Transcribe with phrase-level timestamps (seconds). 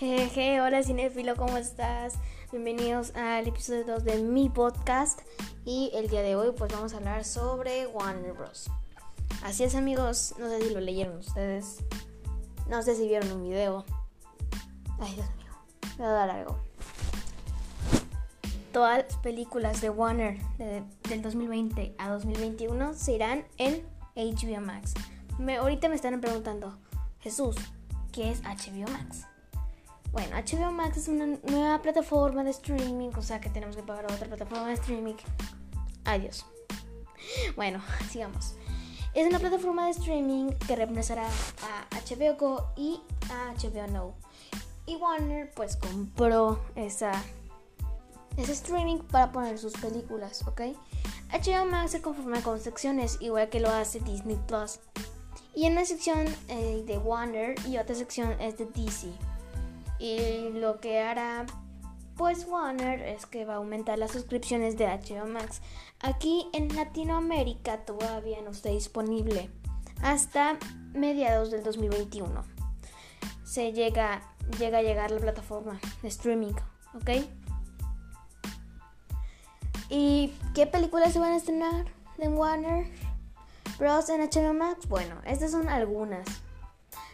[0.00, 2.14] Jeje, hola cinefilo, ¿cómo estás?
[2.50, 5.20] Bienvenidos al episodio 2 de mi podcast
[5.66, 8.70] y el día de hoy pues vamos a hablar sobre Warner Bros.
[9.42, 11.84] Así es amigos, no sé si lo leyeron ustedes,
[12.66, 13.84] no sé si vieron un video.
[15.00, 15.52] Ay Dios mío,
[16.00, 16.58] va a dar algo.
[18.72, 23.86] Todas las películas de Warner de, del 2020 a 2021 se irán en
[24.16, 24.94] HBO Max.
[25.38, 26.78] Me, ahorita me están preguntando,
[27.18, 27.54] Jesús,
[28.12, 29.26] ¿qué es HBO Max?
[30.12, 34.06] Bueno, HBO Max es una nueva plataforma de streaming, o sea que tenemos que pagar
[34.06, 35.14] otra plataforma de streaming.
[36.04, 36.44] Adiós.
[37.54, 38.54] Bueno, sigamos.
[39.14, 44.14] Es una plataforma de streaming que reemplazará a HBO Go y a HBO Now.
[44.86, 47.12] Y Warner pues compró esa,
[48.36, 50.62] ese streaming para poner sus películas, ¿ok?
[51.32, 54.80] HBO Max se conforma con secciones, igual que lo hace Disney Plus.
[55.54, 59.08] Y en una sección eh, de Warner y otra sección es de DC.
[60.00, 61.46] Y lo que hará
[62.16, 65.62] pues Warner es que va a aumentar las suscripciones de HBO Max.
[66.00, 69.50] Aquí en Latinoamérica todavía no está disponible
[70.02, 70.58] hasta
[70.92, 72.44] mediados del 2021.
[73.44, 74.22] Se llega,
[74.58, 76.52] llega a llegar la plataforma de streaming,
[76.94, 77.10] ¿ok?
[79.88, 81.86] ¿Y qué películas se van a estrenar
[82.18, 82.86] de Warner
[83.78, 84.08] Bros.
[84.08, 84.86] en HBO Max?
[84.88, 86.26] Bueno, estas son algunas.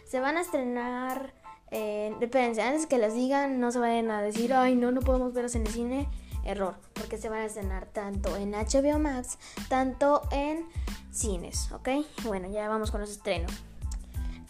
[0.05, 1.33] Se van a estrenar
[1.71, 5.33] eh, depende, antes que las digan, no se vayan a decir, ay, no, no podemos
[5.33, 6.09] verlos en el cine.
[6.43, 9.37] Error, porque se van a estrenar tanto en HBO Max,
[9.67, 10.65] tanto en
[11.11, 11.89] cines, ¿ok?
[12.23, 13.51] Bueno, ya vamos con los estrenos.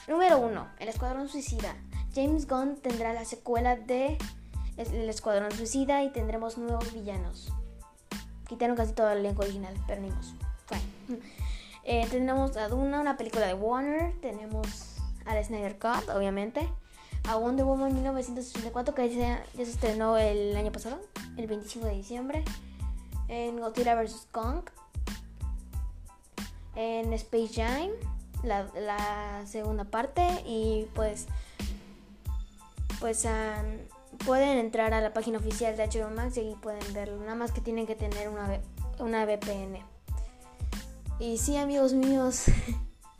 [0.07, 1.75] Número 1, El Escuadrón Suicida.
[2.13, 4.15] James Gunn tendrá la secuela de
[4.77, 7.51] El Escuadrón Suicida y tendremos nuevos villanos.
[8.47, 11.23] Quitaron casi todo el elenco original, ni Bueno.
[11.89, 14.13] Eh, tenemos a Duna, una película de Warner.
[14.19, 16.67] Tenemos al Snyder Cut, obviamente
[17.27, 20.99] a Wonder Woman 1964 que ya, se estrenó el año pasado,
[21.35, 22.43] el 25 de diciembre,
[23.27, 24.27] en Godzilla vs.
[24.31, 24.61] Kong,
[26.75, 27.89] en Space Jam,
[28.43, 31.27] la, segunda parte y pues
[32.99, 33.27] pues
[34.25, 37.61] pueden entrar a la página oficial de HBO Max y pueden verlo, nada más que
[37.61, 38.59] tienen que tener una,
[38.99, 39.79] una VPN.
[41.19, 42.45] Y sí, amigos míos,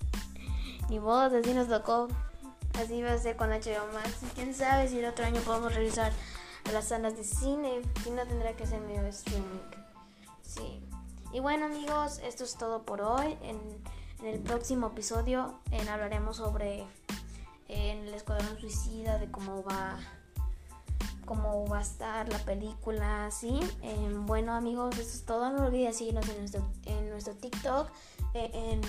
[0.90, 2.08] ni modo, así nos tocó.
[2.78, 4.18] Así va a ser con HBO Max.
[4.22, 6.12] Y quién sabe si el otro año podemos regresar
[6.66, 7.82] a las salas de cine.
[8.04, 9.60] Si no, tendrá que ser medio streaming.
[10.44, 10.84] Sí.
[11.34, 13.38] Y bueno, amigos, esto es todo por hoy.
[13.42, 13.58] En,
[14.24, 16.84] el próximo episodio en, hablaremos sobre
[17.68, 20.00] en el Escuadrón Suicida, de cómo va
[21.28, 23.60] cómo va a estar la película, ¿sí?
[24.26, 25.52] bueno, amigos, esto es todo.
[25.52, 27.90] No olviden seguirnos en nuestro, en nuestro TikTok,
[28.34, 28.82] eh, en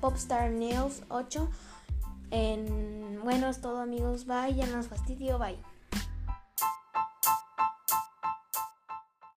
[0.00, 1.48] Popstar News 8.
[2.34, 4.26] En, bueno, es todo amigos.
[4.26, 4.54] Bye.
[4.56, 5.38] Ya no nos fastidio.
[5.38, 5.56] Bye.